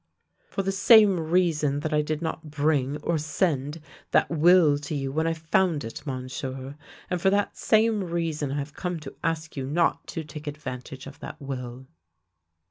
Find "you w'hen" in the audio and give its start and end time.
4.95-5.27